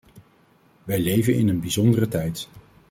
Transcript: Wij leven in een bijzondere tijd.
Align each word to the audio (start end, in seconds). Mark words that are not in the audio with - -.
Wij 0.83 0.99
leven 0.99 1.35
in 1.35 1.47
een 1.47 1.59
bijzondere 1.59 2.07
tijd. 2.07 2.49